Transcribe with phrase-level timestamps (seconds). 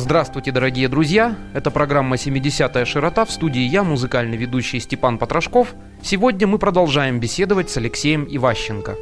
[0.00, 1.36] Здравствуйте, дорогие друзья!
[1.52, 5.74] Это программа «70-я широта» в студии я, музыкальный ведущий Степан Потрошков.
[6.02, 8.96] Сегодня мы продолжаем беседовать с Алексеем Иващенко.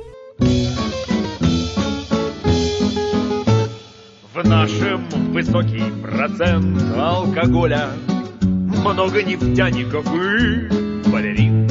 [4.34, 7.90] В нашем высокий процент алкоголя
[8.40, 11.68] Много нефтяников и балерин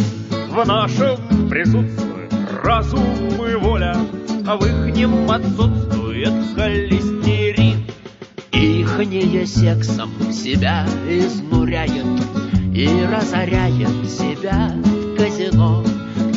[0.48, 2.34] В нашем присутствует
[2.64, 3.94] разум и воля
[4.48, 7.47] А в ихнем отсутствует холестерин
[8.98, 12.20] Ихнее сексом себя изнуряет
[12.74, 14.74] И разоряет себя.
[14.74, 15.84] В казино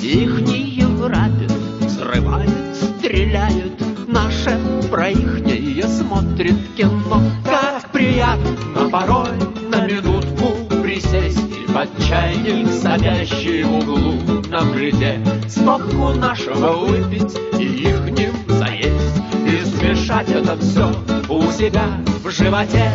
[0.03, 3.73] Ихние грабят, взрывают, стреляют.
[4.07, 4.61] Наше
[4.91, 7.23] про ихнее смотрит кино.
[7.47, 9.39] Как приятно порой
[9.71, 15.19] на минутку присесть И под чайник, садящий в углу на плите
[15.49, 19.17] Стопку нашего выпить и ихним заесть.
[19.47, 20.93] И смешать это все
[21.31, 21.87] у себя
[22.31, 22.93] в животе.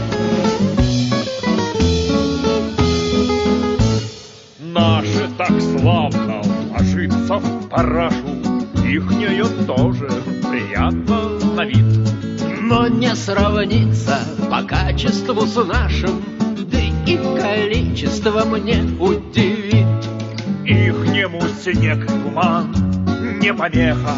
[4.59, 8.15] Наши так славно ложится в парашу,
[8.85, 10.09] Ихнее тоже
[10.49, 11.99] приятно на вид.
[12.61, 14.19] Но не сравнится
[14.49, 16.23] по качеству с нашим,
[16.71, 19.85] Да и количество мне удивит.
[20.65, 22.73] Ихнему снег и туман
[23.41, 24.15] не помеха,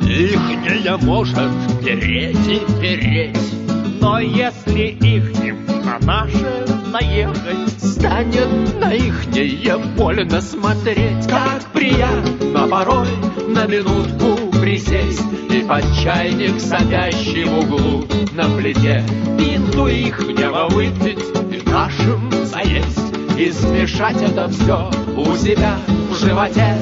[0.00, 1.52] Ихняя может
[1.84, 3.63] переть и переть,
[4.04, 13.08] но если ихним на наше наехать, Станет на ихнее больно смотреть, Как приятно порой
[13.48, 19.02] на минутку присесть И под чайник, садящий в углу на плите,
[19.38, 25.78] Пинту ихнего выпить и нашим заесть И смешать это все у себя
[26.10, 26.76] в животе.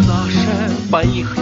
[0.00, 1.41] Наше по-ихнему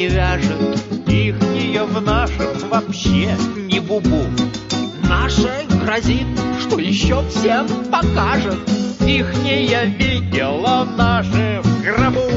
[0.00, 3.36] не вяжет, ихнее в нашем вообще
[3.70, 4.24] не бубу.
[5.06, 6.26] Наше грозит,
[6.58, 8.58] что еще всем покажет.
[9.00, 12.30] Ихнее видела наше в гробу.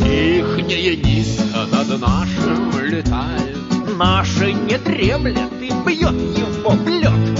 [0.00, 3.56] Ихнее низко над нашим летает.
[3.96, 7.38] Наши не дремлет и бьет его в лед.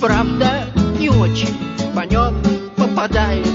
[0.00, 0.64] Правда,
[0.98, 1.54] не очень
[1.94, 2.34] по нем
[2.76, 3.46] попадает.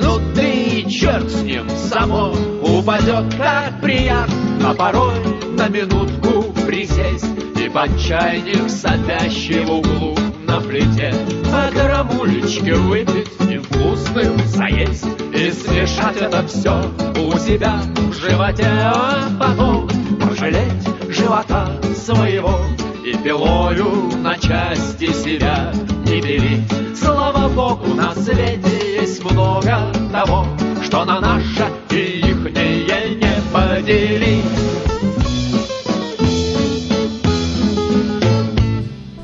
[0.00, 2.32] Ну ты и черт с ним, само
[2.62, 5.14] упадет, как приятно порой
[5.56, 11.12] на минутку присесть И под чайник, сопящий в углу на плите
[11.50, 15.06] По грамулечке выпить и вкусным заесть.
[15.34, 16.82] И смешать это все
[17.18, 19.88] у себя в животе А потом
[20.20, 22.60] пожалеть живота своего
[23.04, 25.72] И пилою на части себя
[26.06, 30.46] не делить Слава Богу, на свете есть много того
[30.84, 34.41] Что на наше и ихнее не поделить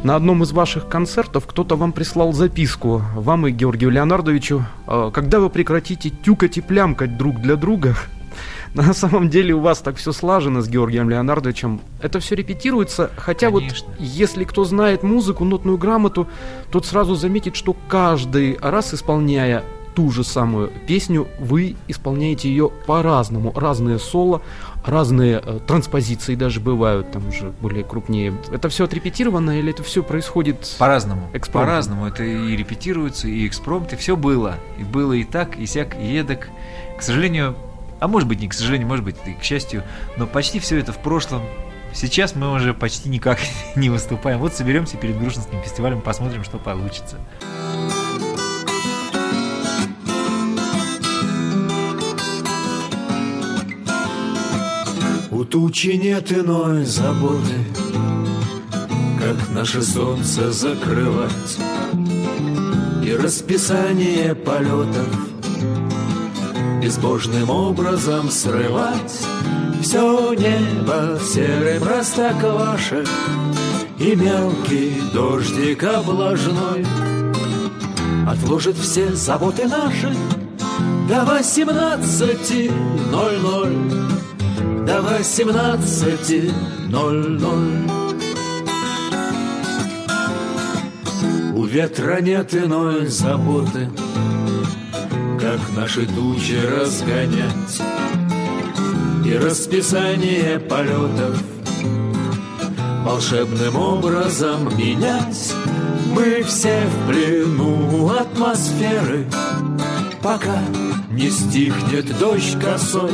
[0.05, 5.41] На одном из ваших концертов кто-то вам прислал записку, вам и Георгию Леонардовичу, э, когда
[5.41, 7.97] вы прекратите тюкать и плямкать друг для друга.
[8.75, 11.81] На самом деле у вас так все слажено с Георгием Леонардовичем.
[12.01, 13.89] Это все репетируется, хотя Конечно.
[13.89, 16.29] вот если кто знает музыку, нотную грамоту,
[16.71, 19.65] тот сразу заметит, что каждый раз исполняя
[19.99, 23.53] ту же самую песню, вы исполняете ее по-разному.
[23.53, 24.43] Разные соло,
[24.85, 28.33] разные э, транспозиции даже бывают, там уже более крупнее.
[28.53, 31.29] Это все отрепетировано или это все происходит По-разному.
[31.53, 32.07] По-разному.
[32.07, 34.55] Это и репетируется, и экспромт, и все было.
[34.79, 36.47] И было и так, и сяк, и едок.
[36.97, 37.57] К сожалению,
[37.99, 39.83] а может быть не к сожалению, может быть и к счастью,
[40.17, 41.43] но почти все это в прошлом.
[41.93, 43.41] Сейчас мы уже почти никак
[43.75, 44.39] не выступаем.
[44.39, 47.17] Вот соберемся перед Грушинским фестивалем, посмотрим, что получится.
[55.39, 57.55] У тучи нет иной заботы,
[59.21, 61.59] Как наше солнце закрывать.
[63.05, 65.07] И расписание полетов
[66.83, 69.25] Безбожным образом срывать.
[69.81, 73.09] Все небо серый простоквашек
[74.01, 76.85] И мелкий дождик облажной
[78.27, 80.13] Отложит все заботы наши
[81.09, 82.73] До восемнадцати
[83.13, 84.18] ноль-ноль
[84.89, 86.51] до восемнадцати
[86.89, 87.91] ноль-ноль.
[91.55, 93.91] У ветра нет иной заботы,
[95.39, 97.83] Как наши тучи разгонять.
[99.27, 101.37] И расписание полетов
[103.05, 105.53] Волшебным образом менять.
[106.15, 109.27] Мы все в плену атмосферы
[110.23, 110.59] Пока
[111.11, 113.13] не стихнет дождь косой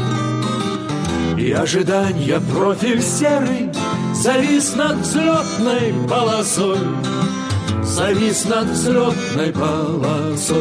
[1.38, 3.70] И ожидания профиль серый
[4.14, 6.78] Завис над взлетной полосой.
[7.82, 10.58] Завис над взлетной полосой.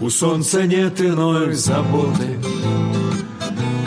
[0.00, 2.38] У солнца нет иной заботы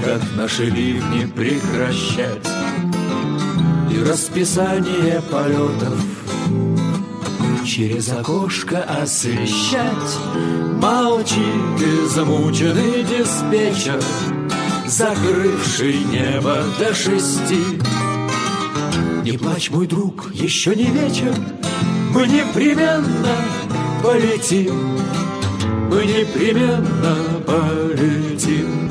[0.04, 2.48] Как наши ливни прекращать.
[3.92, 6.15] И расписание полетов
[7.66, 10.20] Через окошко освещать.
[10.80, 14.00] Молчит и замученный диспетчер
[14.86, 17.82] Закрывший небо до шести.
[19.24, 21.34] Не плачь, мой друг, еще не вечер
[22.14, 23.36] Мы непременно
[24.04, 25.00] полетим.
[25.90, 28.85] Мы непременно полетим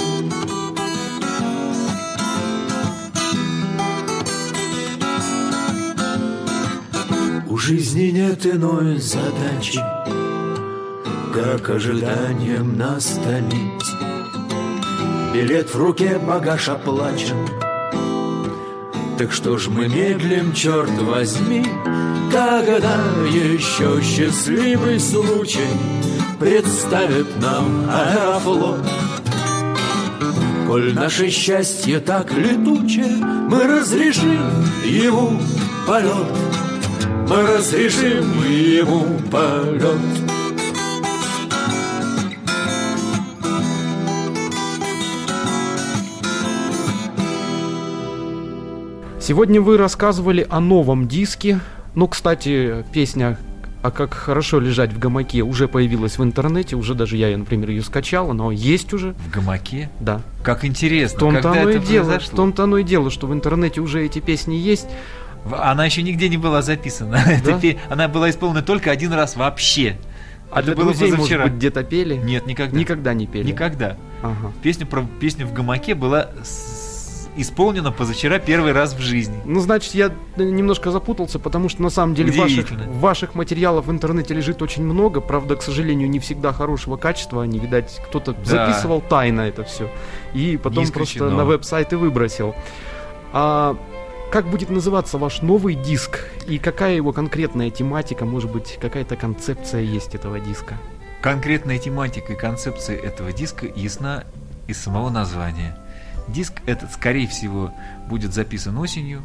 [7.64, 9.80] жизни нет иной задачи
[11.32, 13.86] Как ожиданием нас томить
[15.32, 17.48] Билет в руке, багаж оплачен.
[19.16, 21.64] Так что ж мы медлим, черт возьми
[22.30, 22.96] Когда
[23.30, 25.72] еще счастливый случай
[26.38, 28.86] Представит нам аэрофлот?
[30.66, 34.52] Коль наше счастье так летуче Мы разрешим
[34.84, 35.40] ему
[35.86, 36.63] полет
[37.28, 40.24] Мы разрешим ему полет
[49.20, 51.60] Сегодня вы рассказывали о новом диске.
[51.94, 53.38] Ну, кстати, песня
[53.82, 57.82] «А как хорошо лежать в гамаке» уже появилась в интернете, уже даже я, например, ее
[57.82, 59.88] скачал, но есть уже, В гамаке?
[60.00, 60.20] да.
[60.42, 63.26] Как интересно, В том-то когда оно и это дело, в том-то оно и дело, что
[63.26, 64.88] в интернете уже эти песни есть.
[65.52, 67.22] Она еще нигде не была записана.
[67.60, 69.96] Пе- Она была исполнена только один раз вообще.
[70.50, 71.44] А Это было друзей, может позавчера.
[71.44, 72.14] быть, где-то пели?
[72.16, 72.78] Нет, никогда.
[72.78, 73.50] Никогда не пели.
[73.50, 73.96] Никогда.
[74.22, 74.52] Ага.
[74.62, 79.34] Песня про песню в гамаке была с- исполнена позавчера первый раз в жизни.
[79.44, 84.32] Ну, значит, я немножко запутался, потому что на самом деле ваших, ваших материалов в интернете
[84.34, 85.20] лежит очень много.
[85.20, 87.42] Правда, к сожалению, не всегда хорошего качества.
[87.42, 88.44] Они, видать, кто-то Да.
[88.44, 89.90] записывал тайно это все.
[90.34, 92.54] И потом просто на веб-сайт и выбросил.
[93.32, 93.76] А
[94.34, 96.28] как будет называться ваш новый диск?
[96.48, 98.24] И какая его конкретная тематика?
[98.24, 100.76] Может быть, какая-то концепция есть этого диска?
[101.22, 104.24] Конкретная тематика и концепция этого диска ясна
[104.66, 105.78] из самого названия.
[106.26, 107.72] Диск этот, скорее всего,
[108.08, 109.22] будет записан осенью,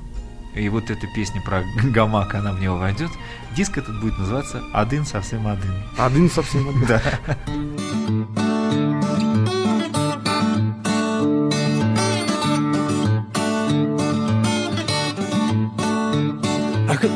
[0.54, 3.10] и вот эта песня про гамак, она в него войдет.
[3.56, 5.74] Диск этот будет называться «Один совсем один».
[5.98, 6.86] Один совсем один.
[6.86, 7.02] Да.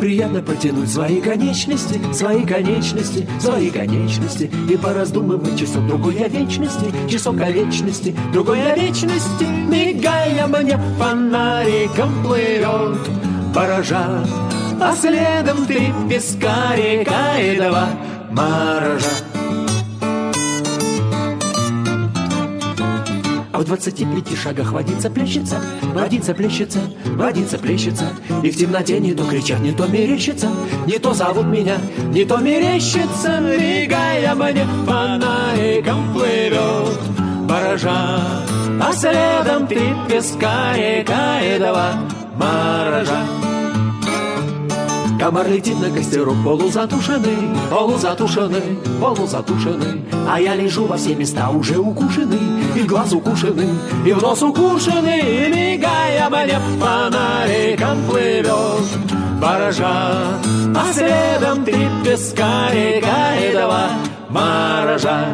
[0.04, 4.52] приятно протянуть свои конечности, свои конечности, свои конечности.
[4.70, 9.46] И пораздумывать часок другой о вечности, часок о вечности, другой о вечности.
[9.46, 13.00] Мигая мне фонариком плывет
[13.56, 14.26] баража
[14.82, 17.88] А следом три пескарика и два
[18.30, 19.33] маража
[23.54, 25.62] А в двадцати пяти шагах водится плещется,
[25.94, 28.06] водится плещется, водится плещется.
[28.42, 30.50] И в темноте не то кричат, не то мерещится,
[30.88, 31.78] не то зовут меня,
[32.12, 33.40] не то мерещится.
[33.40, 37.00] Мигая мне фонариком плывет
[37.48, 38.22] баража,
[38.82, 41.94] а следом три пескарика и два
[42.36, 43.43] маража.
[45.24, 50.04] Комар летит на костерок полузатушенный, полузатушенный, полузатушенный.
[50.30, 52.42] А я лежу во все места уже укушенный,
[52.76, 53.70] и в глаз укушенный,
[54.06, 58.84] и в нос укушенный, и мигая мне фонариком плывет
[59.42, 60.42] баража.
[60.76, 63.92] А следом три пескарика и два
[64.28, 65.28] маража.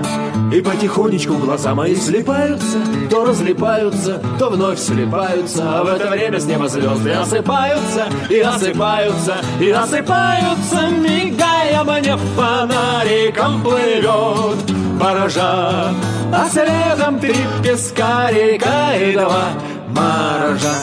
[0.51, 2.79] И потихонечку глаза мои слепаются,
[3.09, 9.35] то разлипаются, то вновь слепаются, а в это время с неба звезды осыпаются, и осыпаются,
[9.59, 15.93] и осыпаются, мигая мне фонариком плывет баража,
[16.33, 19.49] а следом три пескарика и два
[19.89, 20.73] маража.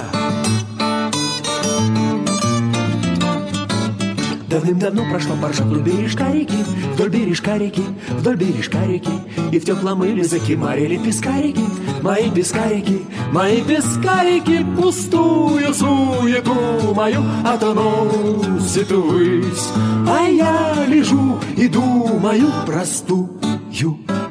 [4.57, 6.57] Давным-давно прошла баржа вдоль бережка реки,
[6.95, 9.11] вдоль бережка реки, вдоль бережка реки,
[9.53, 11.61] и в теплом мыле закимарили пескарики,
[12.01, 19.69] мои пескарики, мои пескарики, пустую суету мою отоносит ввысь,
[20.09, 23.29] а я лежу и думаю простую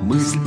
[0.01, 0.39] мысль.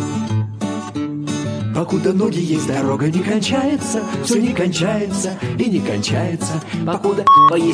[1.78, 6.60] Покуда ноги есть, дорога не кончается, все не кончается и не кончается.
[6.84, 7.24] Покуда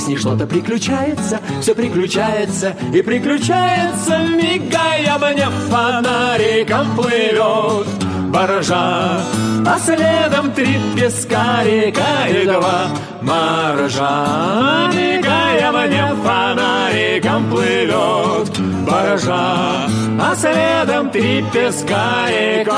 [0.09, 8.04] не что-то приключается, все приключается и приключается, мигая мне фонариком плывет
[8.35, 9.21] баража,
[9.65, 12.89] а следом три пескарика и два
[13.23, 14.91] моржа.
[14.93, 19.87] Мигая мне фонариком плывет баража,
[20.21, 22.75] а следом три пескарика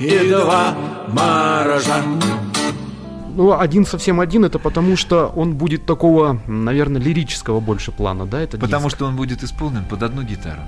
[0.00, 0.74] и два
[1.08, 2.02] моржа.
[3.36, 8.40] Ну, один совсем один, это потому что он будет такого, наверное, лирического больше плана, да?
[8.40, 8.96] Это Потому диск?
[8.96, 10.60] что он будет исполнен под одну гитару.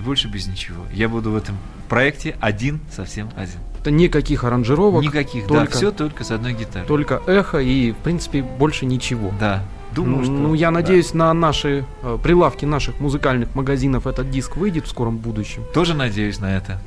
[0.00, 0.82] И больше без ничего.
[0.94, 1.58] Я буду в этом
[1.90, 3.60] проекте один, совсем один.
[3.78, 6.88] это никаких аранжировок, Никаких, только, да, все только с одной гитарой.
[6.88, 9.30] только эхо и, в принципе, больше ничего.
[9.38, 9.62] Да,
[9.94, 10.32] думаю, что...
[10.32, 10.70] ну, я да.
[10.70, 15.64] надеюсь, на наши э, прилавки наших музыкальных магазинов этот диск выйдет в скором будущем.
[15.74, 16.80] Тоже надеюсь на это.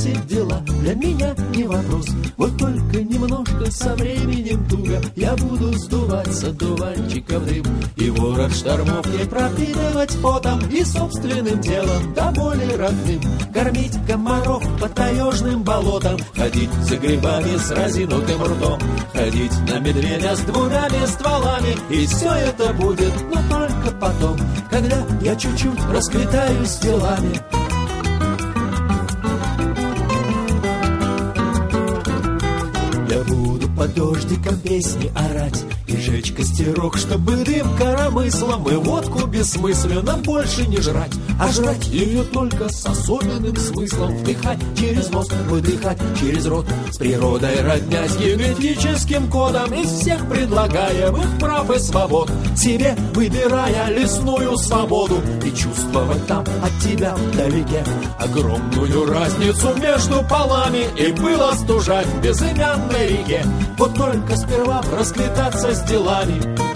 [0.00, 2.06] Бросить дела для меня не вопрос.
[2.38, 7.64] Вот только немножко со временем туго Я буду сдуваться дуванчиком дым
[7.96, 13.20] И ворот штормов не пропитывать потом И собственным телом до боли родным.
[13.52, 18.80] Кормить комаров по таежным болотам Ходить за грибами с разинутым ртом
[19.12, 24.38] Ходить на медведя с двумя стволами И все это будет, но только потом
[24.70, 27.59] Когда я чуть-чуть расквитаюсь делами
[33.80, 40.76] под дождиком песни орать И жечь костерок, чтобы дым коромыслом И водку бессмысленно больше не
[40.82, 41.14] жрать.
[41.40, 44.14] А жрать ее только с особенным смыслом.
[44.18, 46.66] Вдыхать через нос, выдыхать через рот.
[46.90, 52.30] С природой родня, с генетическим кодом Из всех предлагаемых прав и свобод.
[52.54, 57.82] Себе выбирая лесную свободу И чувствовать там от тебя вдалеке
[58.18, 63.42] Огромную разницу между полами И было стужать безымянной реке
[63.80, 66.70] Вот только сперва расквитаться с делами.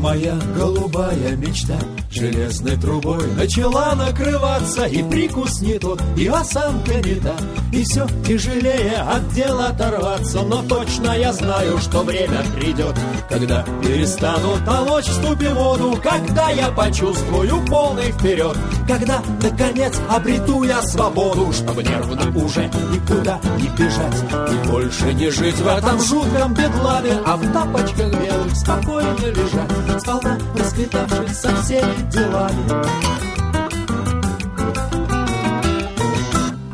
[0.00, 1.76] Моя голубая мечта
[2.10, 7.36] Железной трубой начала накрываться И прикус не тот, и осанка не та.
[7.72, 12.94] И все тяжелее от дела оторваться Но точно я знаю, что время придет
[13.28, 18.56] Когда перестану толочь в ступе воду Когда я почувствую полный вперед
[18.86, 25.56] Когда, наконец, обрету я свободу Чтобы нервно уже никуда не бежать И больше не жить
[25.56, 33.27] в этом жутком бедламе А в тапочках белых спокойно лежать Сполна расквитавшись со всеми делами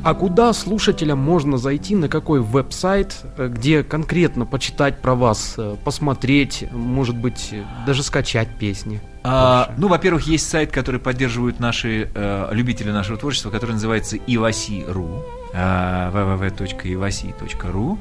[0.04, 5.76] А куда слушателям можно зайти, на какой веб-сайт, э, где конкретно почитать про вас, э,
[5.82, 9.00] посмотреть, может быть, э, даже скачать песни?
[9.22, 15.22] А, ну, во-первых, есть сайт, который поддерживают наши э, любители нашего творчества, который называется ivasi.ru,
[15.54, 17.98] э, www.ivasi.ru.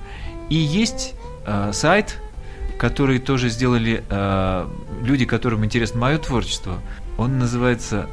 [0.50, 2.19] И есть э, сайт,
[2.77, 4.67] который тоже сделали э,
[5.01, 6.79] люди, которым интересно мое творчество.
[7.17, 8.10] Он называется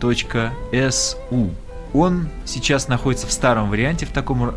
[0.00, 1.50] www.aiv.su.
[1.94, 4.54] Он сейчас находится в старом варианте, в таком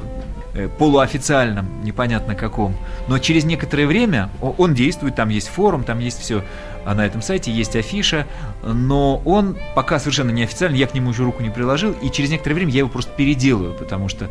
[0.54, 2.76] э, полуофициальном, непонятно каком.
[3.08, 6.44] Но через некоторое время он действует, там есть форум, там есть все
[6.86, 8.28] на этом сайте, есть афиша,
[8.64, 12.56] но он пока совершенно неофициальный, я к нему еще руку не приложил, и через некоторое
[12.56, 14.30] время я его просто переделаю, потому что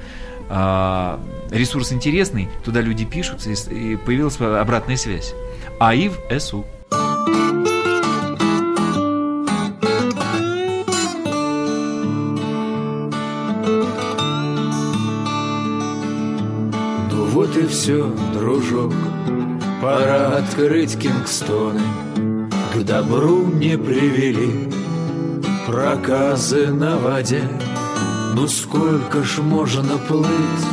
[0.49, 5.33] а, ресурс интересный, туда люди пишутся, и появилась обратная связь.
[5.79, 6.67] АИВ СУ.
[17.11, 18.93] Ну вот и все, дружок,
[19.83, 21.81] пора открыть Кингстоны.
[22.75, 24.71] К добру не привели
[25.67, 27.43] проказы на воде.
[28.35, 30.67] Ну сколько ж можно плыть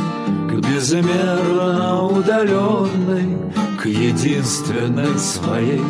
[0.48, 3.36] к безмерно удаленной,
[3.80, 5.82] к единственной своей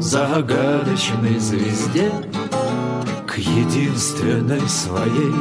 [0.00, 2.10] загадочной звезде,
[3.26, 5.34] к единственной своей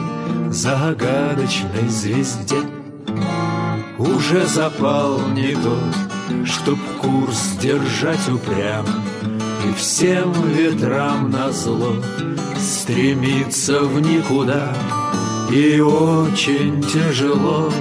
[0.51, 2.57] загадочной звезде.
[3.97, 8.87] Уже запал не тот, чтоб курс держать упрямо
[9.67, 11.95] И всем ветрам на зло
[12.57, 14.73] Стремится в никуда
[15.51, 17.71] И очень тяжело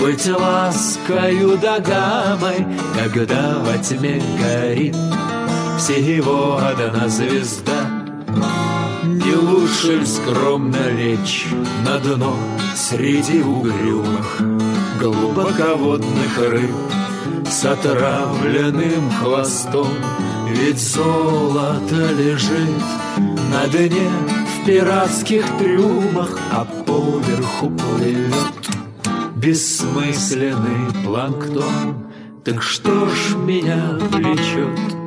[0.00, 4.96] Быть ласкою да гамой Когда во тьме горит
[5.78, 7.83] Всего одна звезда
[9.74, 11.46] Не лучше ль скромно лечь
[11.84, 12.36] на дно
[12.76, 14.40] Среди угрюмых
[15.00, 16.70] глубоководных рыб
[17.50, 19.88] С отравленным хвостом.
[20.48, 22.84] Ведь золото лежит
[23.50, 24.10] на дне
[24.46, 28.34] В пиратских трюмах А поверху плывет
[29.36, 32.10] Бессмысленный планктон.
[32.44, 35.03] Так что ж меня влечет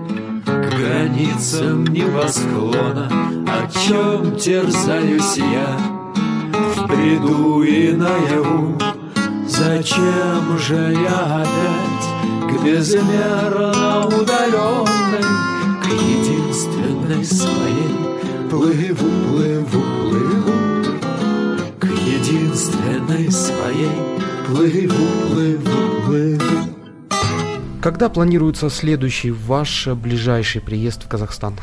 [0.87, 3.09] границам небосклона
[3.47, 5.77] О чем терзаюсь я
[6.75, 8.77] В бреду и наяву
[9.47, 12.07] Зачем же я опять
[12.49, 15.23] к безмерно удаленной,
[15.83, 20.53] К единственной своей плыву, плыву, плыву,
[21.79, 23.91] К единственной своей
[24.45, 24.95] плыву,
[25.31, 26.76] плыву, плыву.
[27.81, 31.55] Когда планируется следующий ваш ближайший приезд в Казахстан?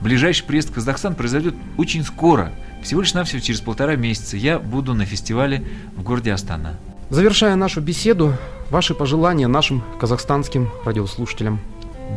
[0.00, 2.52] Ближайший приезд в Казахстан произойдет очень скоро.
[2.82, 5.64] Всего лишь навсего через полтора месяца я буду на фестивале
[5.96, 6.76] в городе Астана.
[7.08, 8.34] Завершая нашу беседу,
[8.70, 11.60] ваши пожелания нашим казахстанским радиослушателям.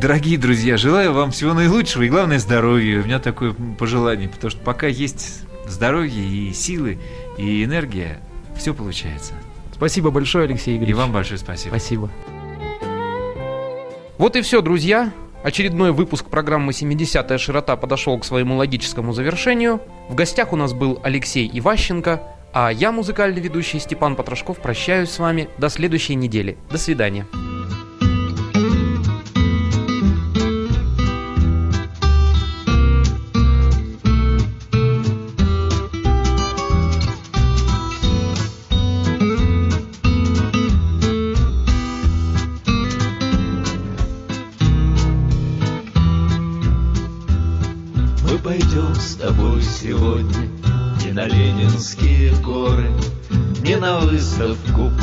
[0.00, 3.00] Дорогие друзья, желаю вам всего наилучшего и главное здоровья.
[3.00, 6.98] У меня такое пожелание, потому что пока есть здоровье и силы
[7.38, 8.20] и энергия,
[8.56, 9.32] все получается.
[9.72, 10.90] Спасибо большое, Алексей Игоревич.
[10.90, 11.70] И вам большое спасибо.
[11.70, 12.10] Спасибо.
[14.24, 15.12] Вот и все, друзья.
[15.42, 19.82] Очередной выпуск программы «70-я широта» подошел к своему логическому завершению.
[20.08, 22.22] В гостях у нас был Алексей Иващенко–
[22.54, 26.56] а я, музыкальный ведущий Степан Потрошков, прощаюсь с вами до следующей недели.
[26.70, 27.26] До свидания.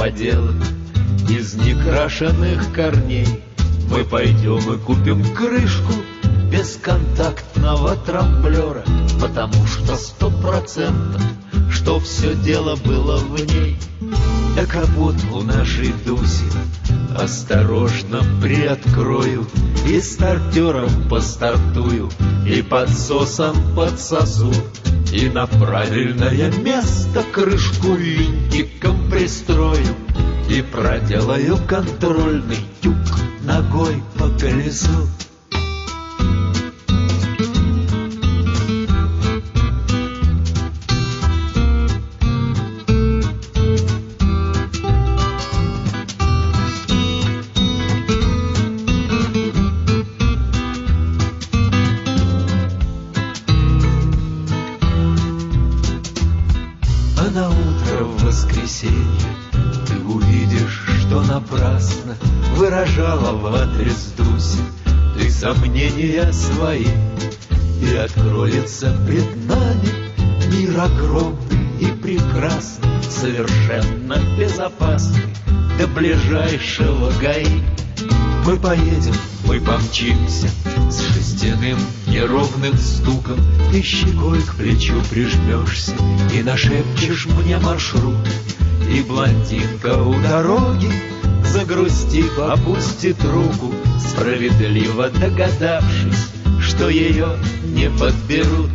[0.02, 0.56] Поделок
[1.30, 3.28] из некрашенных корней.
[3.88, 5.94] Мы пойдем и купим крышку
[6.52, 8.84] бесконтактного трамблера,
[9.22, 11.22] потому что сто процентов,
[11.70, 13.78] что все дело было в ней.
[14.56, 16.50] Да капотку нашей Дуси
[17.16, 19.46] осторожно приоткрою
[19.88, 22.10] И стартером постартую,
[22.48, 24.52] и подсосом подсосу.
[25.12, 29.96] И на правильное место крышку винтиком пристрою
[30.50, 32.96] И проделаю контрольный тюк
[33.44, 35.10] ногой по колесу.
[64.18, 64.60] Дуси
[65.18, 66.86] Ты сомнения свои
[67.82, 70.12] И откроется пред нами
[70.52, 75.34] Мир огромный и прекрасный Совершенно безопасный
[75.80, 77.62] До ближайшего ГАИ.
[78.46, 79.16] Мы поедем,
[79.46, 80.50] мы помчимся
[80.90, 83.40] С шестяным неровным стуком
[83.72, 85.96] Ты щекой к плечу прижмешься
[86.34, 88.16] И нашепчешь мне маршрут.
[88.90, 90.92] И блондинка у дороги
[91.46, 98.70] Загрустив, опустит руку Справедливо догадавшись Что ее не подберут.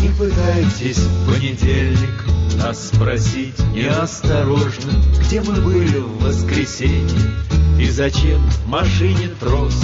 [0.00, 2.30] Не пытайтесь в понедельник
[2.62, 7.30] нас спросить неосторожно, где мы были в воскресенье
[7.78, 9.74] и зачем машине трос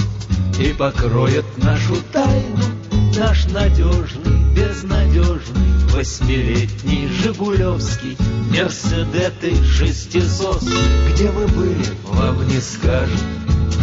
[0.59, 2.77] и покроет нашу тайну
[3.19, 8.17] наш надежный, безнадежный восьмилетний Жигулевский
[8.51, 10.63] Мерседеты шестисос.
[11.11, 13.23] Где мы были, вам не скажут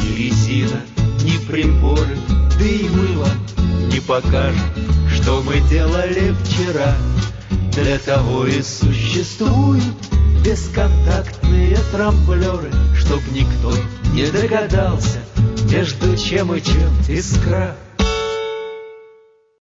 [0.02, 0.82] ни резина,
[1.24, 2.18] ни приборы,
[2.60, 4.62] да и мы вам не покажем,
[5.12, 6.96] что мы делали вчера.
[7.74, 9.84] Для того и существуют
[10.46, 13.74] бесконтактные трамблеры, Чтоб никто
[14.13, 15.23] не догадался,
[15.74, 17.76] между чем и чем искра.